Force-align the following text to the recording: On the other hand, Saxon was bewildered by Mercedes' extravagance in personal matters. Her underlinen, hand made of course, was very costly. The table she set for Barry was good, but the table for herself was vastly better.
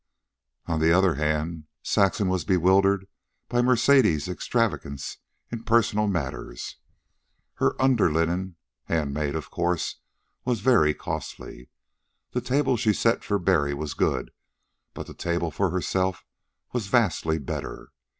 On 0.65 0.79
the 0.79 0.91
other 0.91 1.13
hand, 1.13 1.65
Saxon 1.83 2.27
was 2.27 2.43
bewildered 2.43 3.05
by 3.47 3.61
Mercedes' 3.61 4.27
extravagance 4.27 5.17
in 5.51 5.61
personal 5.63 6.07
matters. 6.07 6.77
Her 7.57 7.79
underlinen, 7.79 8.55
hand 8.85 9.13
made 9.13 9.35
of 9.35 9.51
course, 9.51 9.97
was 10.43 10.61
very 10.61 10.95
costly. 10.95 11.69
The 12.31 12.41
table 12.41 12.77
she 12.77 12.93
set 12.93 13.23
for 13.23 13.37
Barry 13.37 13.75
was 13.75 13.93
good, 13.93 14.31
but 14.95 15.05
the 15.05 15.13
table 15.13 15.51
for 15.51 15.69
herself 15.69 16.25
was 16.73 16.87
vastly 16.87 17.37
better. 17.37 17.91